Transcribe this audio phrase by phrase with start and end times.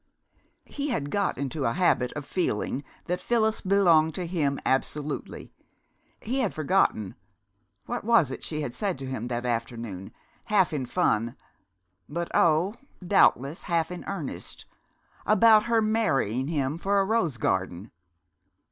[0.65, 5.53] He had got into a habit of feeling that Phyllis belonged to him absolutely.
[6.19, 7.13] He had forgotten
[7.85, 10.11] what was it she had said to him that afternoon,
[10.45, 11.35] half in fun
[12.09, 14.65] but oh, doubtless half in earnest!
[15.23, 17.91] about marrying him for a rose garden?